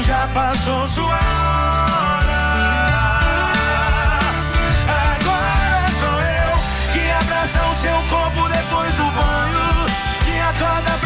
Já 0.07 0.29
passou 0.33 0.87
sua 0.87 1.05
hora. 1.05 2.43
Agora 5.11 5.89
sou 5.99 6.21
eu 6.21 6.53
Que 6.93 7.11
abraça 7.11 7.61
o 7.65 7.75
seu 7.83 7.99
corpo 8.09 8.49
depois 8.49 8.95
do 8.95 9.11
banho 9.11 9.87
Que 10.25 10.39
acorda 10.39 10.99
pra 10.99 11.06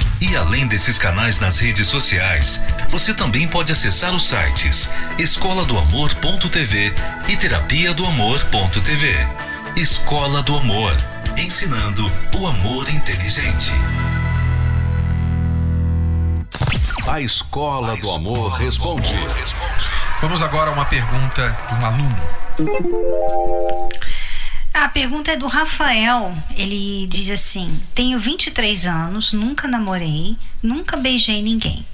e 0.21 0.35
além 0.35 0.67
desses 0.67 0.99
canais 0.99 1.39
nas 1.39 1.59
redes 1.59 1.87
sociais, 1.87 2.61
você 2.89 3.11
também 3.11 3.47
pode 3.47 3.71
acessar 3.71 4.13
os 4.13 4.27
sites 4.27 4.87
escola 5.17 5.65
do 5.65 5.77
amor.tv 5.77 6.93
e 7.27 7.35
terapia 7.35 7.91
do 7.91 8.05
amor.tv. 8.05 9.15
Escola 9.75 10.43
do 10.43 10.55
Amor, 10.55 10.95
ensinando 11.37 12.11
o 12.37 12.45
amor 12.45 12.87
inteligente. 12.89 13.73
A 17.07 17.19
Escola 17.19 17.97
do 17.97 18.11
Amor 18.11 18.51
responde. 18.51 19.15
Vamos 20.21 20.43
agora 20.43 20.69
a 20.69 20.73
uma 20.73 20.85
pergunta 20.85 21.57
de 21.67 21.73
um 21.73 21.85
aluno. 21.85 22.21
A 24.81 24.89
pergunta 24.89 25.29
é 25.29 25.37
do 25.37 25.45
Rafael. 25.45 26.35
Ele 26.55 27.05
diz 27.05 27.29
assim: 27.29 27.69
Tenho 27.93 28.19
23 28.19 28.87
anos, 28.87 29.31
nunca 29.31 29.67
namorei, 29.67 30.35
nunca 30.59 30.97
beijei 30.97 31.39
ninguém. 31.39 31.85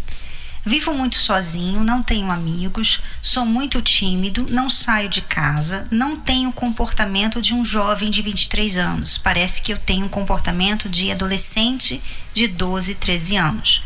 Vivo 0.66 0.94
muito 0.94 1.18
sozinho, 1.18 1.84
não 1.84 2.02
tenho 2.02 2.32
amigos, 2.32 3.02
sou 3.22 3.46
muito 3.46 3.82
tímido, 3.82 4.46
não 4.50 4.70
saio 4.70 5.10
de 5.10 5.20
casa, 5.20 5.86
não 5.92 6.16
tenho 6.16 6.48
o 6.48 6.54
comportamento 6.54 7.42
de 7.42 7.54
um 7.54 7.66
jovem 7.66 8.10
de 8.10 8.22
23 8.22 8.78
anos. 8.78 9.18
Parece 9.18 9.62
que 9.62 9.74
eu 9.74 9.78
tenho 9.78 10.06
um 10.06 10.10
comportamento 10.10 10.88
de 10.88 11.12
adolescente 11.12 12.02
de 12.34 12.48
12, 12.48 12.96
13 12.96 13.36
anos. 13.36 13.82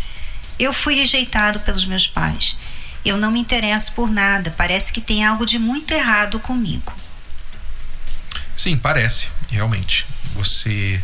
Eu 0.59 0.71
fui 0.71 0.93
rejeitado 0.93 1.59
pelos 1.61 1.85
meus 1.85 2.05
pais. 2.05 2.55
Eu 3.03 3.17
não 3.17 3.31
me 3.31 3.39
interesso 3.39 3.93
por 3.93 4.11
nada, 4.11 4.53
parece 4.55 4.93
que 4.93 5.01
tem 5.01 5.25
algo 5.25 5.43
de 5.43 5.57
muito 5.57 5.91
errado 5.91 6.39
comigo. 6.39 7.00
Sim, 8.61 8.77
parece, 8.77 9.27
realmente. 9.49 10.05
Você 10.35 11.01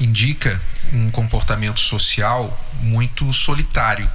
indica 0.00 0.58
um 0.90 1.10
comportamento 1.10 1.78
social 1.78 2.58
muito 2.80 3.30
solitário 3.34 4.10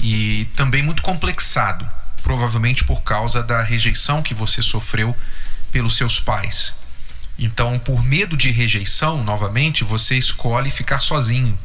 e 0.00 0.48
também 0.56 0.82
muito 0.82 1.02
complexado, 1.02 1.86
provavelmente 2.22 2.84
por 2.84 3.02
causa 3.02 3.42
da 3.42 3.62
rejeição 3.62 4.22
que 4.22 4.32
você 4.32 4.62
sofreu 4.62 5.14
pelos 5.70 5.94
seus 5.94 6.18
pais. 6.18 6.72
Então, 7.38 7.78
por 7.78 8.02
medo 8.02 8.34
de 8.34 8.50
rejeição, 8.50 9.22
novamente, 9.22 9.84
você 9.84 10.16
escolhe 10.16 10.70
ficar 10.70 11.00
sozinho. 11.00 11.58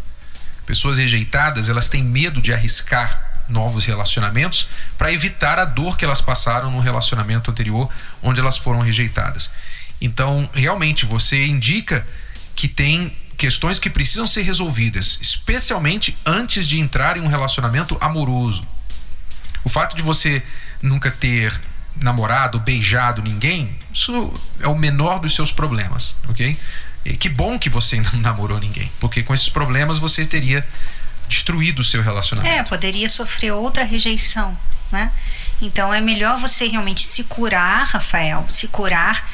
Pessoas 0.66 0.98
rejeitadas, 0.98 1.70
elas 1.70 1.88
têm 1.88 2.04
medo 2.04 2.42
de 2.42 2.52
arriscar 2.52 3.27
novos 3.48 3.86
relacionamentos 3.86 4.68
para 4.98 5.12
evitar 5.12 5.60
a 5.60 5.66
dor 5.66 5.98
que 5.98 6.06
elas 6.06 6.22
passaram 6.22 6.72
no 6.72 6.80
relacionamento 6.80 7.50
anterior 7.50 7.90
onde 8.22 8.40
elas 8.40 8.58
foram 8.58 8.80
rejeitadas. 8.80 9.50
Então, 10.00 10.48
realmente, 10.54 11.06
você 11.06 11.46
indica 11.46 12.06
que 12.56 12.68
tem 12.68 13.16
questões 13.38 13.80
que 13.80 13.90
precisam 13.90 14.26
ser 14.26 14.42
resolvidas, 14.42 15.18
especialmente 15.22 16.18
antes 16.26 16.68
de 16.68 16.80
entrar 16.80 17.18
em 17.18 17.22
um 17.22 17.28
relacionamento 17.28 17.98
amoroso. 18.02 18.66
O 19.64 19.70
fato 19.70 19.96
de 19.96 20.02
você 20.02 20.42
nunca 20.82 21.12
ter 21.12 21.60
namorado, 22.02 22.60
beijado 22.60 23.22
ninguém, 23.22 23.78
isso 23.94 24.34
é 24.60 24.68
o 24.68 24.76
menor 24.76 25.20
dos 25.20 25.36
seus 25.36 25.52
problemas, 25.52 26.16
ok? 26.28 26.58
E 27.06 27.16
que 27.16 27.30
bom 27.30 27.58
que 27.58 27.70
você 27.70 28.00
não 28.02 28.14
namorou 28.22 28.60
ninguém, 28.60 28.92
porque 29.00 29.24
com 29.24 29.34
esses 29.34 29.50
problemas 29.50 30.00
você 30.00 30.26
teria 30.26 30.68
destruído 31.28 31.80
o 31.80 31.84
seu 31.84 32.02
relacionamento. 32.02 32.56
É, 32.56 32.64
poderia 32.64 33.10
sofrer 33.10 33.52
outra 33.52 33.84
rejeição, 33.84 34.58
né? 34.92 35.12
Então 35.62 35.94
é 35.94 36.00
melhor 36.00 36.40
você 36.40 36.68
realmente 36.68 37.06
se 37.06 37.24
curar, 37.24 37.88
Rafael, 37.88 38.46
se 38.48 38.68
curar, 38.68 39.28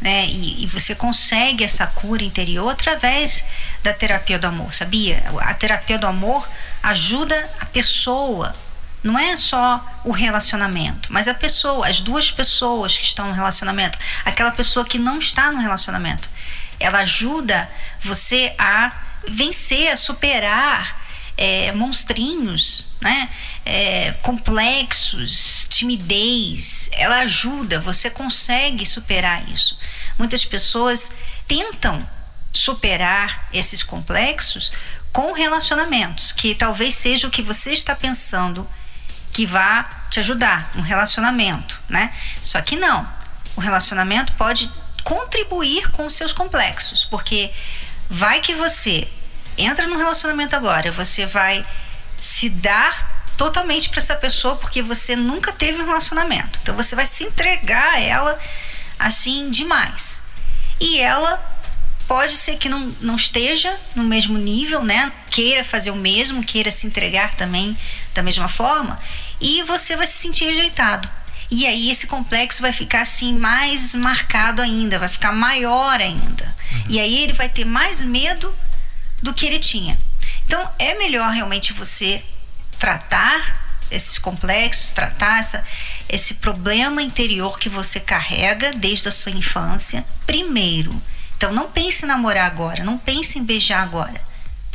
né? 0.00 0.26
E, 0.26 0.64
e 0.64 0.66
você 0.66 0.94
consegue 0.94 1.64
essa 1.64 1.86
cura 1.86 2.24
interior 2.24 2.70
através 2.70 3.44
da 3.82 3.92
terapia 3.92 4.38
do 4.38 4.46
amor, 4.46 4.72
sabia? 4.74 5.22
A 5.40 5.54
terapia 5.54 5.98
do 5.98 6.06
amor 6.06 6.46
ajuda 6.82 7.48
a 7.60 7.66
pessoa. 7.66 8.54
Não 9.02 9.16
é 9.16 9.36
só 9.36 9.84
o 10.02 10.10
relacionamento, 10.10 11.12
mas 11.12 11.28
a 11.28 11.34
pessoa, 11.34 11.86
as 11.86 12.00
duas 12.00 12.30
pessoas 12.30 12.98
que 12.98 13.04
estão 13.04 13.28
no 13.28 13.34
relacionamento, 13.34 13.96
aquela 14.24 14.50
pessoa 14.50 14.84
que 14.84 14.98
não 14.98 15.18
está 15.18 15.52
no 15.52 15.60
relacionamento. 15.60 16.28
Ela 16.80 17.00
ajuda 17.00 17.70
você 18.00 18.52
a 18.58 18.92
vencer, 19.28 19.92
a 19.92 19.96
superar 19.96 21.05
é, 21.36 21.72
monstrinhos, 21.72 22.88
né? 23.00 23.28
É, 23.64 24.12
complexos, 24.22 25.66
timidez. 25.68 26.88
Ela 26.92 27.20
ajuda, 27.20 27.80
você 27.80 28.08
consegue 28.08 28.86
superar 28.86 29.48
isso. 29.48 29.78
Muitas 30.18 30.44
pessoas 30.44 31.10
tentam 31.46 32.06
superar 32.52 33.48
esses 33.52 33.82
complexos 33.82 34.72
com 35.12 35.32
relacionamentos, 35.32 36.32
que 36.32 36.54
talvez 36.54 36.94
seja 36.94 37.26
o 37.26 37.30
que 37.30 37.42
você 37.42 37.72
está 37.72 37.94
pensando 37.94 38.68
que 39.32 39.44
vá 39.44 40.06
te 40.08 40.20
ajudar, 40.20 40.70
um 40.76 40.80
relacionamento, 40.80 41.80
né? 41.88 42.12
Só 42.42 42.60
que 42.60 42.76
não. 42.76 43.06
O 43.54 43.60
relacionamento 43.60 44.32
pode 44.34 44.70
contribuir 45.04 45.90
com 45.90 46.06
os 46.06 46.14
seus 46.14 46.32
complexos, 46.32 47.04
porque 47.04 47.52
vai 48.08 48.40
que 48.40 48.54
você 48.54 49.06
entra 49.56 49.86
num 49.86 49.96
relacionamento 49.96 50.54
agora, 50.54 50.90
você 50.92 51.26
vai 51.26 51.64
se 52.20 52.48
dar 52.48 53.26
totalmente 53.36 53.88
para 53.88 54.00
essa 54.00 54.16
pessoa 54.16 54.56
porque 54.56 54.82
você 54.82 55.14
nunca 55.14 55.52
teve 55.52 55.82
um 55.82 55.86
relacionamento. 55.86 56.58
Então 56.62 56.74
você 56.74 56.96
vai 56.96 57.06
se 57.06 57.24
entregar 57.24 57.94
a 57.94 58.00
ela 58.00 58.38
assim 58.98 59.50
demais. 59.50 60.22
E 60.80 60.98
ela 60.98 61.54
pode 62.06 62.32
ser 62.32 62.56
que 62.56 62.68
não, 62.68 62.94
não 63.00 63.16
esteja 63.16 63.78
no 63.94 64.04
mesmo 64.04 64.38
nível, 64.38 64.82
né? 64.82 65.12
Queira 65.30 65.64
fazer 65.64 65.90
o 65.90 65.96
mesmo, 65.96 66.44
queira 66.44 66.70
se 66.70 66.86
entregar 66.86 67.34
também 67.34 67.76
da 68.14 68.22
mesma 68.22 68.48
forma, 68.48 68.98
e 69.40 69.62
você 69.64 69.96
vai 69.96 70.06
se 70.06 70.14
sentir 70.14 70.44
rejeitado. 70.44 71.08
E 71.50 71.66
aí 71.66 71.90
esse 71.90 72.06
complexo 72.06 72.62
vai 72.62 72.72
ficar 72.72 73.02
assim 73.02 73.38
mais 73.38 73.94
marcado 73.94 74.62
ainda, 74.62 74.98
vai 74.98 75.08
ficar 75.08 75.32
maior 75.32 76.00
ainda. 76.00 76.56
E 76.88 76.98
aí 76.98 77.22
ele 77.22 77.32
vai 77.32 77.48
ter 77.48 77.64
mais 77.64 78.02
medo 78.02 78.52
do 79.26 79.34
que 79.34 79.44
ele 79.44 79.58
tinha. 79.58 79.98
Então 80.46 80.68
é 80.78 80.94
melhor 80.94 81.30
realmente 81.30 81.72
você 81.72 82.22
tratar 82.78 83.66
esses 83.90 84.18
complexos, 84.18 84.90
tratar 84.90 85.38
essa, 85.38 85.62
esse 86.08 86.34
problema 86.34 87.02
interior 87.02 87.58
que 87.58 87.68
você 87.68 88.00
carrega 88.00 88.72
desde 88.72 89.08
a 89.08 89.12
sua 89.12 89.32
infância 89.32 90.04
primeiro. 90.26 91.00
Então 91.36 91.52
não 91.52 91.70
pense 91.70 92.04
em 92.04 92.08
namorar 92.08 92.46
agora, 92.46 92.82
não 92.82 92.98
pense 92.98 93.38
em 93.38 93.44
beijar 93.44 93.82
agora, 93.82 94.20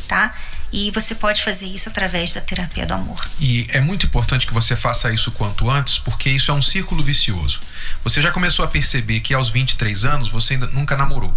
tá? 0.07 0.33
E 0.71 0.89
você 0.91 1.13
pode 1.13 1.43
fazer 1.43 1.65
isso 1.65 1.89
através 1.89 2.33
da 2.33 2.39
terapia 2.39 2.85
do 2.85 2.93
amor. 2.93 3.19
E 3.39 3.67
é 3.69 3.81
muito 3.81 4.05
importante 4.05 4.47
que 4.47 4.53
você 4.53 4.73
faça 4.73 5.11
isso 5.11 5.31
quanto 5.31 5.69
antes, 5.69 5.97
porque 5.97 6.29
isso 6.29 6.49
é 6.49 6.53
um 6.53 6.61
círculo 6.61 7.03
vicioso. 7.03 7.59
Você 8.05 8.21
já 8.21 8.31
começou 8.31 8.63
a 8.63 8.67
perceber 8.69 9.19
que 9.19 9.33
aos 9.33 9.49
23 9.49 10.05
anos 10.05 10.29
você 10.29 10.53
ainda 10.53 10.67
nunca 10.67 10.95
namorou. 10.95 11.35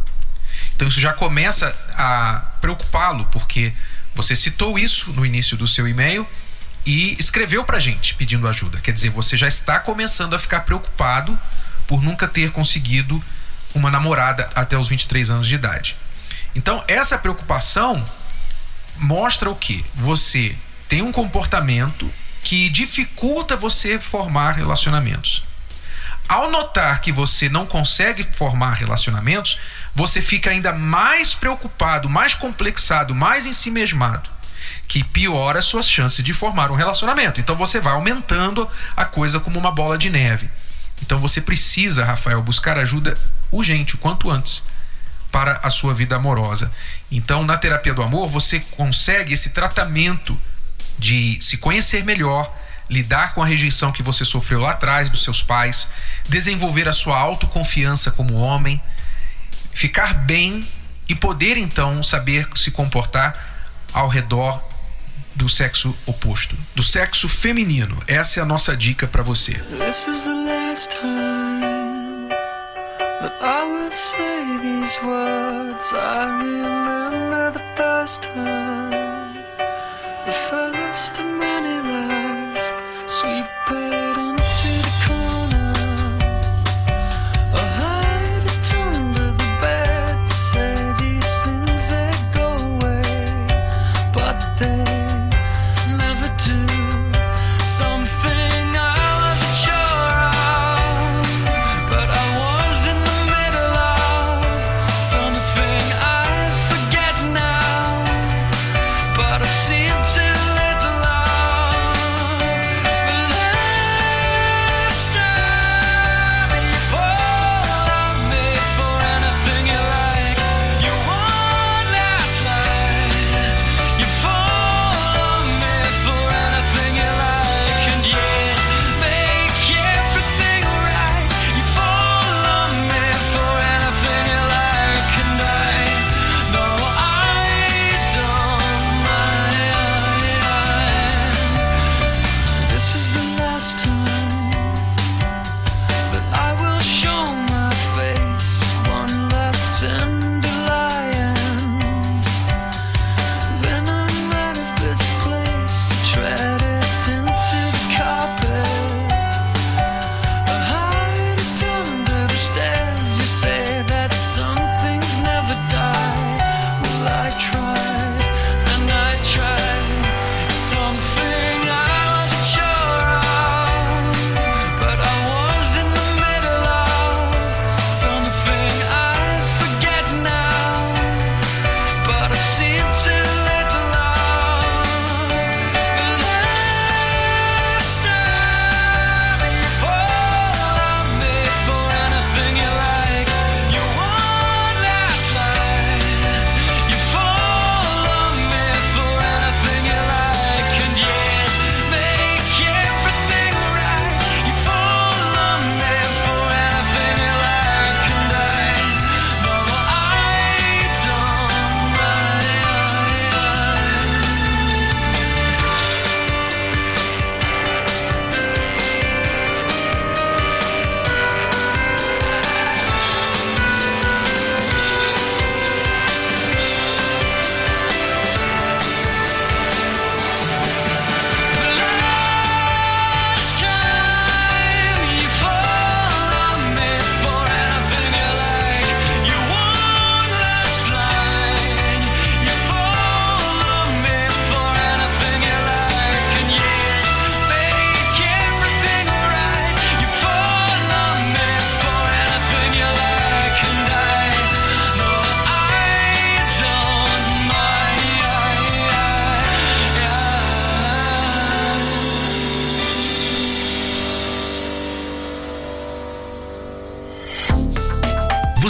Então 0.75 0.89
isso 0.89 1.01
já 1.01 1.13
começa 1.13 1.75
a 1.97 2.45
preocupá-lo, 2.61 3.27
porque 3.27 3.73
você 4.15 4.35
citou 4.37 4.79
isso 4.79 5.13
no 5.13 5.25
início 5.25 5.57
do 5.57 5.67
seu 5.67 5.87
e-mail 5.89 6.27
e 6.87 7.17
escreveu 7.19 7.65
pra 7.65 7.79
gente 7.81 8.15
pedindo 8.15 8.47
ajuda. 8.47 8.81
Quer 8.81 8.93
dizer, 8.93 9.11
você 9.11 9.37
já 9.37 9.49
está 9.49 9.79
começando 9.79 10.35
a 10.35 10.39
ficar 10.39 10.61
preocupado 10.61 11.39
por 11.87 12.03
nunca 12.03 12.29
ter 12.29 12.51
conseguido 12.51 13.23
uma 13.75 13.91
namorada 13.91 14.49
até 14.55 14.77
os 14.79 14.89
23 14.89 15.31
anos 15.31 15.47
de 15.47 15.55
idade. 15.55 15.97
Então, 16.55 16.85
essa 16.87 17.19
preocupação 17.19 18.05
mostra 18.97 19.51
o 19.51 19.57
que? 19.57 19.85
Você 19.95 20.55
tem 20.89 21.03
um 21.03 21.11
comportamento 21.11 22.11
que 22.43 22.69
dificulta 22.69 23.57
você 23.57 23.99
formar 23.99 24.53
relacionamentos. 24.53 25.43
Ao 26.29 26.51
notar 26.51 27.01
que 27.01 27.13
você 27.13 27.49
não 27.49 27.67
consegue 27.67 28.27
formar 28.33 28.75
relacionamentos, 28.75 29.59
você 29.95 30.21
fica 30.23 30.51
ainda 30.51 30.73
mais 30.73 31.35
preocupado, 31.35 32.09
mais 32.09 32.35
complexado, 32.35 33.15
mais 33.15 33.47
ensimesmado, 33.47 34.31
que 34.89 35.05
piora 35.05 35.59
as 35.59 35.67
suas 35.67 35.89
chances 35.89 36.25
de 36.25 36.33
formar 36.33 36.71
um 36.71 36.77
relacionamento. 36.77 37.41
Então 37.41 37.55
você 37.55 37.79
vai 37.79 37.93
aumentando 37.93 38.69
a 38.97 39.05
coisa 39.05 39.39
como 39.39 39.59
uma 39.59 39.71
bola 39.71 39.99
de 39.99 40.09
neve. 40.11 40.51
Então 41.03 41.19
você 41.19 41.41
precisa, 41.41 42.05
Rafael, 42.05 42.43
buscar 42.43 42.79
ajuda 42.79 43.15
urgente, 43.53 43.95
o 43.95 43.99
quanto 43.99 44.31
antes, 44.31 44.65
para 45.31 45.59
a 45.63 45.71
sua 45.71 45.93
vida 45.93 46.17
amorosa. 46.17 46.71
Então, 47.11 47.45
na 47.45 47.57
terapia 47.57 47.93
do 47.93 48.03
amor, 48.03 48.29
você 48.29 48.61
consegue 48.71 49.35
esse 49.35 49.51
tratamento 49.51 50.39
de 50.99 51.39
se 51.41 51.57
conhecer 51.57 52.05
melhor, 52.05 52.57
lidar 52.89 53.35
com 53.35 53.43
a 53.43 53.47
rejeição 53.47 53.93
que 53.93 54.03
você 54.03 54.25
sofreu 54.25 54.61
lá 54.61 54.73
atrás 54.73 55.09
dos 55.09 55.23
seus 55.23 55.43
pais, 55.43 55.89
desenvolver 56.29 56.89
a 56.89 56.93
sua 56.93 57.19
autoconfiança 57.19 58.11
como 58.11 58.35
homem, 58.35 58.81
ficar 59.73 60.15
bem 60.15 60.67
e 61.09 61.15
poder 61.15 61.57
então 61.57 62.03
saber 62.03 62.49
se 62.55 62.71
comportar 62.71 63.35
ao 63.93 64.09
redor 64.09 64.63
do 65.35 65.49
sexo 65.49 65.97
oposto, 66.07 66.57
do 66.75 66.83
sexo 66.83 67.29
feminino. 67.29 68.01
Essa 68.07 68.41
é 68.41 68.43
a 68.43 68.47
nossa 68.47 68.77
dica 68.77 69.07
para 69.07 69.23
você. 69.23 69.53
This 69.53 70.07
is 70.07 70.23
the 70.23 70.35
last 70.35 70.91
time 70.91 71.85
I 73.41 73.65
will 73.65 73.91
say 73.91 74.59
these 74.59 74.99
words. 75.03 75.93
I 75.93 76.43
remember 76.43 77.51
the 77.53 77.65
first 77.77 78.23
time, 78.23 79.37
the 80.27 80.33
first 80.33 81.19
of 81.19 81.44
sleeping. 83.15 83.94